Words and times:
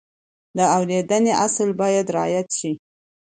د 0.57 0.59
اورېدنې 0.77 1.33
اصل 1.45 1.69
باید 1.81 2.05
رعایت 2.15 2.47
شي. 2.59 2.71